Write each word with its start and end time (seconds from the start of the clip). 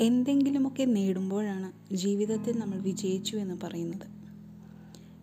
എന്തെങ്കിലുമൊക്കെ 0.00 0.84
നേടുമ്പോഴാണ് 0.84 1.94
ജീവിതത്തിൽ 1.94 2.58
നമ്മൾ 2.58 2.78
വിജയിച്ചു 2.78 3.36
എന്ന് 3.36 3.54
പറയുന്നത്. 3.62 4.06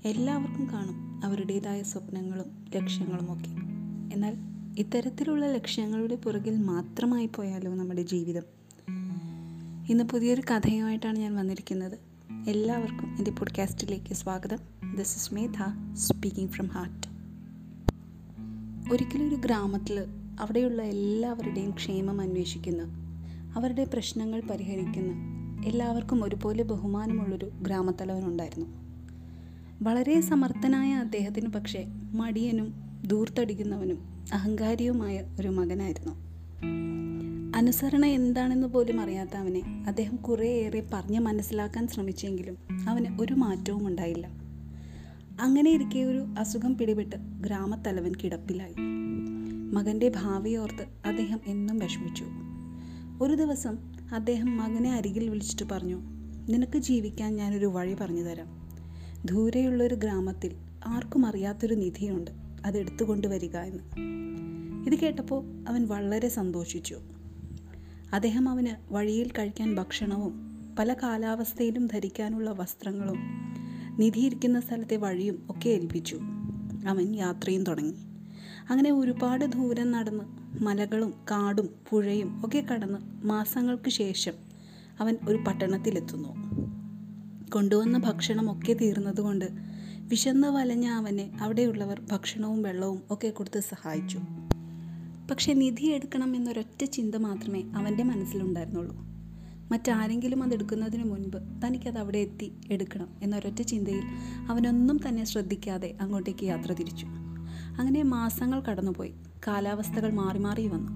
എല്ലാവർക്കും 0.06 0.70
കാണും 0.74 1.26
അവരുടേതായ 1.26 1.84
സ്വപ്നങ്ങളും 1.84 2.66
ലക്ഷ്യങ്ങളുമൊക്കെ 2.76 3.50
എന്നാൽ 4.16 4.36
ഇത്തരത്തിലുള്ള 4.78 5.46
ലക്ഷ്യങ്ങളുടെ 5.46 6.16
പുറകിൽ 6.16 6.58
മാത്രമായി 6.58 7.26
പോയാലോ 7.26 7.74
നമ്മുടെ 7.74 8.02
ജീവിതം? 8.02 8.42
ഇന്ന് 9.90 10.04
പുതിയൊരു 10.04 10.42
കഥയുമായിട്ടാണ് 10.42 11.20
ഞാൻ 11.20 11.36
വന്നിരിക്കുന്നത്. 11.36 12.00
എല്ലാവർക്കും 12.50 13.18
എന്റെ 13.18 13.32
പോഡ്കാസ്റ്റിലേക്ക് 13.32 14.14
സ്വാഗതം. 14.14 14.58
This 14.96 15.16
is 15.16 15.34
Medha 15.34 15.56
speaking 15.94 16.52
from 16.52 16.68
heart 16.68 17.08
ഒരിക്കലും 18.94 19.28
ഒരു 19.28 19.36
ഗ്രാമത്തിൽ 19.36 20.00
അവിടെയുള്ള 20.40 20.82
എല്ലാവരുടെയും 20.82 21.72
ക്ഷേമം 21.72 22.22
അന്വേഷിക്കുന്ന 22.22 23.03
അവരുടെ 23.56 23.84
പ്രശ്നങ്ങൾ 23.84 24.42
പരിഹരിക്കുന്ന 24.42 25.14
എല്ലാവർക്കും 25.66 26.24
ഒരുപോലെ 26.24 26.64
ബഹുമാനമുള്ളൊരു 26.64 27.52
ഗ്രാമത്തലവനുണ്ടായിരുന്നു. 27.62 28.66
വളരെ 29.82 30.22
സമർത്ഥനായ 30.22 30.94
അദ്ദേഹത്തിന് 30.94 31.48
പക്ഷേ 31.48 31.86
മടിയനും 32.12 32.74
ദൂർത്തടിക്കുന്നവനും 33.08 34.26
അഹങ്കാരിയുമായ 34.34 35.36
ഒരു 35.40 35.48
മകനായിരുന്നു. 35.48 36.12
അനുസരണ 37.58 38.06
എന്താണെന്ന് 38.06 38.68
പോലും 38.68 39.02
അറിയാത്ത 39.02 39.38
അവനെ 39.38 39.84
അദ്ദേഹം 39.88 40.16
കുറേയേറെ 40.16 40.88
പറഞ്ഞ് 40.94 41.20
മനസ്സിലാക്കാൻ 41.20 41.88
ശ്രമിച്ചെങ്കിലും 41.88 42.58
അവന് 42.90 43.22
ഒരു 43.22 43.34
മാറ്റവും 43.34 43.88
ഉണ്ടായില്ല. 43.88 44.28
അങ്ങനെ 45.42 45.72
ഇരിക്കെ 45.72 46.00
ഒരു 46.00 46.26
അസുഖം 46.40 46.78
പിടിപെട്ട് 46.78 47.16
ഗ്രാമത്തലവൻ 47.16 48.12
കിടപ്പിലായി. 48.24 48.76
മകന്റെ 49.74 50.12
ഭാവിയോർത്ത് 50.16 51.08
അദ്ദേഹം 51.08 51.40
എന്നും 51.46 51.80
വിഷമിച്ചു. 51.80 52.24
ഒരു 53.22 53.34
ദിവസം 53.34 53.78
അദ്ദേഹം 54.14 54.58
മകനെ 54.58 54.94
അരികിൽ 54.94 55.30
വിളിച്ചിട്ട് 55.30 55.64
പറഞ്ഞു 55.72 56.02
നിനക്ക് 56.50 56.78
ജീവിക്കാൻ 56.78 57.36
ഞാനൊരു 57.36 57.66
വഴി 57.66 57.94
പറഞ്ഞു 57.94 58.22
തരാം. 58.22 58.70
ദൂരെയുള്ളൊരു 59.26 59.96
ഗ്രാമത്തിൽ 59.96 60.56
ആർക്കും 60.86 61.26
അറിയാത്തൊരു 61.26 61.76
നിധിയുണ്ട്. 61.76 62.32
അത് 62.66 62.78
എടുത്തുകൊണ്ട് 62.78 63.28
വരിക 63.28 63.58
എന്ന്. 63.58 63.84
ഇത് 64.88 65.00
കേട്ടപ്പോൾ 65.00 65.66
അവൻ 65.68 65.88
വളരെ 65.88 66.30
സന്തോഷിച്ചു. 66.30 67.00
അദ്ദേഹം 68.14 68.50
അവന് 68.50 68.94
വഴിയിൽ 68.94 69.30
കഴിക്കാൻ 69.30 69.76
ഭക്ഷണവും 69.76 70.34
പല 70.80 70.94
കാലാവസ്ഥയിലും 70.94 71.88
ധരിക്കാനുള്ള 71.88 72.52
വസ്ത്രങ്ങളും 72.52 73.18
നിധിയിരിക്കുന്ന 74.00 74.60
സ്ഥലത്തെ 74.60 74.98
വഴിയും 74.98 75.48
ഒക്കെ 75.50 75.70
ഏൽപ്പിച്ചു. 75.70 76.20
അവൻ 76.88 77.16
യാത്രയും 77.16 77.64
തുടങ്ങി. 77.64 77.96
അങ്ങനെ 78.70 78.92
ഒരുപാട് 78.92 79.46
ദൂരം 79.46 79.92
നടന്ന് 79.92 80.43
മലകളും 80.62 81.14
കാടും 81.32 81.70
പുഴയും 81.90 82.46
ഒക്കെ 82.46 82.66
കടന്ന് 82.74 83.26
മാസങ്ങൾക്ക് 83.26 83.90
ശേഷം 83.90 84.34
അവൻ 85.00 85.18
ഒരു 85.30 85.38
പട്ടണത്തിലെത്തുന്നു. 85.38 86.30
കൊണ്ടുവന്ന 87.54 87.98
ഭക്ഷണമൊക്കെ 87.98 88.74
തീർന്നതുകൊണ്ട് 88.74 89.46
വിശന്ന് 89.98 90.48
വലഞ്ഞ 90.48 90.88
അവനെ 90.88 91.32
അവിടെയുള്ളവർ 91.42 92.02
ഭക്ഷണവും 92.12 92.62
വെള്ളവും 92.62 93.02
ഒക്കെ 93.10 93.30
കൊടുത്ത് 93.30 93.60
സഹായിച്ചു. 93.60 94.20
പക്ഷെ 95.32 95.54
നിധി 95.54 95.86
എടുക്കണം 95.86 96.36
എന്നൊരൊറ്റ 96.36 96.84
ചിന്ത 96.84 97.16
മാത്രമേ 97.16 97.62
അവന്റെ 97.62 98.04
മനസ്സിലുണ്ടായിരുന്നുള്ളൂ. 98.04 98.96
മറ്റാരെങ്കിലും 99.72 100.44
അത് 100.44 100.54
എടുക്കുന്നതിന് 100.54 101.04
മുൻപ് 101.04 101.38
തനിക്കത് 101.38 101.98
അവിടെ 101.98 102.18
എത്തി 102.18 102.52
എടുക്കണം 102.72 103.08
എന്നൊരൊറ്റ 103.22 103.62
ചിന്തയിൽ 103.62 104.04
അവനൊന്നും 104.50 105.00
തന്നെ 105.08 105.24
ശ്രദ്ധിക്കാതെ 105.24 105.98
അങ്ങോട്ടേക്ക് 106.02 106.44
യാത്ര 106.44 106.74
തിരിച്ചു. 106.74 107.06
അങ്ങനെ 107.80 108.04
മാസങ്ങൾ 108.04 108.60
കടന്നുപോയി. 108.60 109.14
കാലാവസ്ഥകൾ 109.48 110.14
മാറി 110.14 110.40
മാറി 110.40 110.68
വന്നു. 110.68 110.92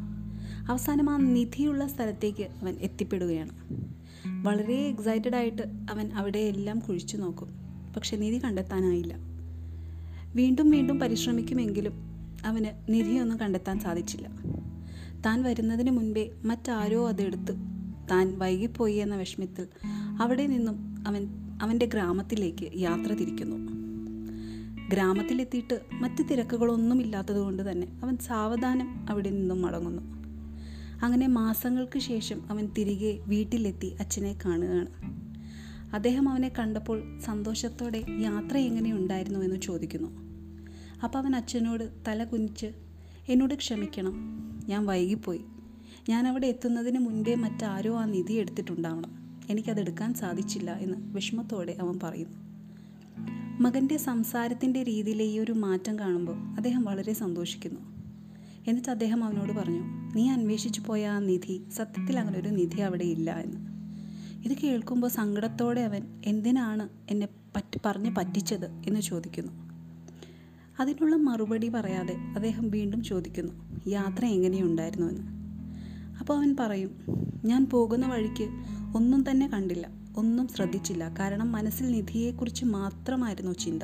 അവസാനം 0.72 1.10
ആ 1.10 1.18
നിധിയുള്ള 1.18 1.88
സ്ഥലത്തേക്ക് 1.88 2.44
അവൻ 2.44 2.76
എത്തിപ്പെടുകയാണ്. 2.82 3.50
വളരെ 4.44 4.74
എക്സൈറ്റഡ് 4.74 5.36
ആയിട്ട് 5.36 5.62
അവൻ 5.92 6.14
അവിടെ 6.14 6.40
എല്ലാം 6.40 6.80
കുഴിച്ചു 6.80 7.18
നോക്കും. 7.18 7.50
പക്ഷെ 7.96 8.18
നിധി 8.18 8.44
കണ്ടെത്താനായില്ല. 8.44 9.14
വീണ്ടും 10.36 10.70
വീണ്ടും 10.70 11.00
പരിശ്രമിക്കുമെങ്കിലും 11.00 11.94
അവന് 12.46 12.66
നിധിയൊന്നും 12.90 13.40
കണ്ടെത്താൻ 13.40 13.80
സാധിച്ചില്ല. 13.80 14.30
താൻ 15.26 15.44
വരുന്നതിന് 15.44 15.92
മുൻപേ 15.92 16.32
മറ്റാരോ 16.46 17.08
അതെടുത്ത് 17.08 17.58
താൻ 18.12 18.40
വൈകിപ്പോയി 18.40 18.96
എന്ന 18.96 19.16
വിഷമത്തിൽ 19.16 19.68
അവിടെ 20.20 20.48
നിന്നും 20.48 21.08
അവൻ 21.08 21.28
അവന്റെ 21.62 21.86
ഗ്രാമത്തിലേക്ക് 21.86 22.78
യാത്ര 22.78 23.14
തിരിക്കുന്നു. 23.14 23.77
ഗ്രാമത്തിലെത്തിയിട്ട് 24.90 25.82
മറ്റ് 25.94 26.24
തിരക്കുകളൊന്നും 26.32 27.02
ഇല്ലാത്തതുകൊണ്ട് 27.02 27.72
തന്നെ 27.72 27.88
അവൻ 28.04 28.18
സാവധാനം 28.18 29.06
അവിടെ 29.10 29.30
നിന്നും 29.30 29.62
മടങ്ങുന്നു. 29.62 30.02
അങ്ങനെ 31.06 31.28
മാസങ്ങൾക്ക് 31.28 32.00
ശേഷം 32.00 32.52
അവൻ 32.52 32.70
തിരികെ 32.78 33.20
വീട്ടിലെത്തി 33.28 33.96
അച്ഛനെ 34.00 34.38
കാണുകയാണ്. 34.46 34.88
അദ്ദേഹം 35.96 36.30
അവനെ 36.30 36.52
കണ്ടപ്പോൾ 36.60 37.20
സന്തോഷത്തോടെ 37.20 38.04
യാത്ര 38.10 38.58
എങ്ങനെയുണ്ടായിരുന്നു 38.58 39.40
എന്ന് 39.40 39.62
ചോദിക്കുന്നു. 39.62 40.08
അപ്പോൾ 41.04 41.20
അവൻ 41.20 41.36
അച്ഛനോട് 41.36 41.90
തല 42.08 42.24
കുനിച്ച് 42.24 42.72
എന്നോട് 43.30 43.54
ക്ഷമിക്കണം 43.54 44.14
ഞാൻ 44.68 44.86
വൈകിപ്പോയി. 44.86 45.42
ഞാൻ 46.10 46.28
അവിടെ 46.28 46.48
എത്തുന്നതിന് 46.48 47.00
മുൻപേ 47.00 47.36
മറ്റാരോ 47.36 47.96
ആ 47.96 48.06
നിധി 48.06 48.34
എടുത്തിട്ടുണ്ടാവണം. 48.34 49.42
എനിക്കതെടുക്കാൻ 49.50 50.14
സാധിച്ചില്ല 50.14 50.72
എന്ന് 50.72 50.98
വിഷമത്തോടെ 51.00 51.78
അവൻ 51.82 52.00
പറയുന്നു. 52.04 52.47
മകന്റെ 53.60 53.98
സംസാരത്തിന്റെ 53.98 54.84
രീതിയിലെ 54.84 55.26
ഈ 55.26 55.40
ഒരു 55.40 55.52
മാറ്റം 55.52 56.00
കാണുമ്പോൾ 56.00 56.36
അദ്ദേഹം 56.36 56.84
വളരെ 56.84 57.14
സന്തോഷിക്കുന്നു. 57.14 57.80
എന്നിട്ട് 58.68 58.90
അദ്ദേഹം 58.90 59.24
അവനോട് 59.24 59.54
പറഞ്ഞു 59.54 59.82
നീ 60.16 60.30
അന്വേഷിച്ചു 60.30 60.82
പോയ 60.82 61.08
ആ 61.08 61.20
നിധി 61.20 61.64
സത്യത്തിൽ 61.70 62.20
അങ്ങനെ 62.20 62.40
ഒരു 62.40 62.50
നിധി 62.50 62.82
അവിടെ 62.82 63.04
ഇല്ല 63.04 63.32
എന്ന്. 63.32 63.58
ഇത് 64.46 64.58
കേൾക്കുമ്പോൾ 64.58 65.08
സങ്കടത്തോടെ 65.08 65.82
അവൻ 65.82 66.22
എന്തിനാണ് 66.26 66.90
എന്നെ 67.10 67.28
പറ്റി 67.56 67.80
പറഞ്ഞ് 67.86 68.16
പറ്റിച്ചത്? 68.16 68.66
എന്ന് 68.66 69.00
ചോദിക്കുന്നു. 69.00 69.52
അതിനുള്ള 70.80 71.16
മറുപടി 71.16 71.70
പറയാതെ 71.70 72.14
അദ്ദേഹം 72.14 72.70
വീണ്ടും 72.70 73.04
ചോദിക്കുന്നു 73.04 73.54
യാത്ര 73.88 74.26
എങ്ങനെയുണ്ടായിരുന്നു? 74.26 75.08
എന്ന്. 75.08 75.22
അപ്പോൾ 76.20 76.38
അവൻ 76.38 76.56
പറയും 76.60 76.92
ഞാൻ 77.46 77.66
പോകുന്ന 77.66 78.08
വഴിക്ക് 78.08 78.50
ഒന്നും 78.98 79.32
തന്നെ 79.32 79.48
കണ്ടില്ല. 79.48 80.07
ഒന്നും 80.18 80.48
ശ്രദ്ധിച്ചില്ല. 80.48 81.16
കാരണം 81.20 81.52
മനസ്സിൽ 81.52 81.92
നിധിയെക്കുറിച്ച് 81.92 82.66
മാത്രമായിരുന്നു 82.66 83.52
ചിന്ത. 83.52 83.84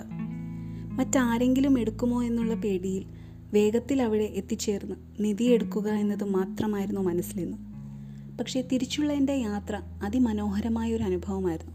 മറ്റാരെങ്കിലും 0.91 1.79
എടുക്കുമോ 1.79 2.23
എന്നുള്ള 2.23 2.53
പേടിയിൽ 2.53 3.05
വേഗത്തിൽ 3.53 4.01
അവിടെ 4.01 4.23
എത്തിച്ചേർന്ന് 4.23 4.95
നിധി 5.19 5.43
എടുക്കുക 5.43 5.87
എന്നത് 5.89 6.23
മാത്രമായിരുന്നു 6.23 7.01
മനസ്സിലിന്ന്. 7.01 7.57
പക്ഷേ 8.37 8.61
തിരിച്ചുള്ള 8.61 9.13
എന്റെ 9.13 9.33
യാത്ര 9.33 9.81
അതിമനോഹരമായ 10.03 10.93
ഒരു 10.93 11.03
അനുഭവമായിരുന്നു. 11.03 11.73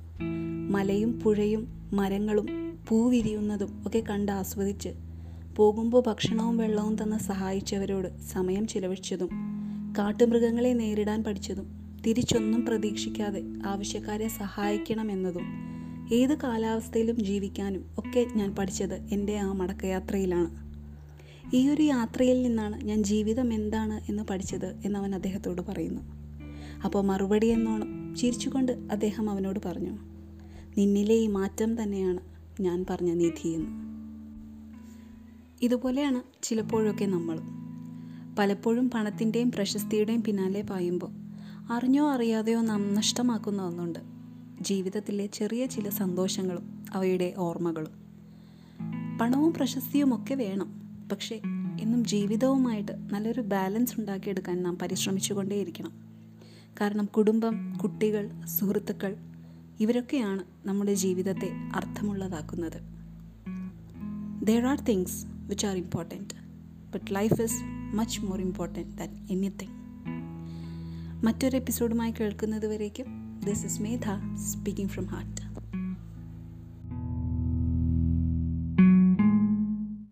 മലയും 0.70 1.20
പുഴയും 1.20 1.90
മരങ്ങളും 1.92 2.46
പൂവിരിയുന്നതും 2.88 3.82
ഒക്കെ 3.86 4.02
കണ്ട് 4.10 4.32
ആസ്വദിച്ച് 4.32 4.88
പോകുമ്പോൾ 5.56 6.02
ഭക്ഷണവും 6.06 6.56
വെള്ളവും 6.56 7.02
തന്ന് 7.02 7.18
സഹായിച്ചവരോട് 7.18 8.08
സമയം 8.20 8.66
ചിലവഴിച്ചതും 8.66 9.28
കാട്ടുമൃഗങ്ങളെ 9.98 10.72
നേരിടാൻ 10.72 11.24
പഠിച്ചതും 11.24 11.87
തിരിച്ചൊന്നും 12.08 12.66
പ്രതീക്ഷിക്കാതെ 12.66 13.42
ആവശ്യക്കാരെ 13.66 14.28
സഹായിക്കണമെന്നതും 14.28 15.42
ഏത് 16.12 16.38
കാലാവസ്ഥയിലും 16.42 17.24
ജീവിക്കാനും 17.24 17.84
ഒക്കെ 17.98 18.26
ഞാൻ 18.36 18.54
പഠിച്ചത് 18.54 18.94
എന്റെ 18.94 19.38
ആ 19.38 19.52
മടക്കയാത്രയിലാണ്. 19.52 20.68
ഈ 21.56 21.68
ഒരു 21.68 21.82
യാത്രയിൽ 21.82 22.42
നിന്നാണ് 22.42 22.84
ഞാൻ 22.84 23.02
ജീവിതം 23.02 23.52
എന്താണ് 23.52 24.10
എന്ന് 24.10 24.22
പഠിച്ചത് 24.22 24.80
എന്നവൻ 24.84 25.14
അദ്ദേഹത്തോട് 25.14 25.62
പറയുന്നു. 25.62 26.00
അപ്പോൾ 26.84 27.04
മറുപടി 27.04 27.46
എന്നോണം 27.46 28.16
ചിരിച്ചുകൊണ്ട് 28.16 28.72
അദ്ദേഹം 28.72 29.30
അവനോട് 29.30 29.60
പറഞ്ഞു 29.64 29.98
നിന്നിലെ 30.78 31.14
ഈ 31.14 31.26
മാറ്റം 31.26 31.82
തന്നെയാണ് 31.82 32.20
ഞാൻ 32.60 32.86
പറഞ്ഞ 32.90 33.12
നിധി 33.12 33.48
എന്ന്. 33.48 33.70
ഇതുപോലെയാണ് 35.62 36.22
ചിലപ്പോഴൊക്കെ 36.42 37.04
നമ്മൾ. 37.04 37.40
പലപ്പോഴും 38.38 38.90
പണത്തിന്റെയും 38.90 39.52
പ്രശസ്തിയുടെയും 39.52 40.22
പിന്നാലെ 40.22 40.62
പായുമ്പോൾ 40.62 41.17
അറിഞ്ഞോ 41.70 42.10
അറിയാതെയോ 42.10 42.60
നാം 42.60 42.94
നഷ്ടമാക്കുന്ന 42.94 43.62
ഒന്നുണ്ട്. 43.62 43.98
ജീവിതത്തിലെ 44.60 45.26
ചെറിയ 45.26 45.66
ചില 45.66 45.88
സന്തോഷങ്ങളും 45.88 46.84
അവയുടെ 46.92 47.34
ഓർമ്മകളും. 47.38 47.92
പണവും 49.20 49.52
പ്രശസ്തിയും 49.52 50.22
ഒക്കെ 50.22 50.34
വേണം. 50.34 50.82
പക്ഷേ 51.12 51.40
എന്നും 51.80 52.04
ജീവിതവുമായിട്ട് 52.04 52.92
നല്ലൊരു 53.12 53.40
ബാലൻസ് 53.40 54.00
ഉണ്ടാക്കിയെടുക്കാൻ 54.00 54.62
നാം 54.62 54.78
പരിശ്രമിച്ചുകൊണ്ടേയിരിക്കണം. 54.78 55.92
കാരണം 56.80 57.04
കുടുംബം 57.04 57.74
കുട്ടികൾ 57.74 58.30
സുഹൃത്തുക്കൾ 58.44 59.16
ഇവരൊക്കെയാണ് 59.80 60.44
നമ്മുടെ 60.66 60.94
ജീവിതത്തെ 60.94 61.50
അർത്ഥമുള്ളതാക്കുന്നത്. 61.74 62.80
There 64.46 64.66
are 64.66 64.80
things 64.80 65.26
which 65.28 65.66
are 65.66 65.76
important 65.76 66.34
but 66.92 67.14
life 67.14 67.42
is 67.42 67.60
much 67.94 68.20
more 68.20 68.40
important 68.40 68.98
than 68.98 69.26
anything 69.30 69.77
മറ്റൊരു 71.24 71.56
എപ്പിസോഡുമായി 71.56 72.12
കേൾക്കുന്നത് 72.12 72.66
വരേക്കും 72.66 73.06
this 73.44 73.66
is 73.66 73.82
Medha 73.82 74.06
speaking 74.36 74.90
from 74.90 75.04
heart 75.04 75.47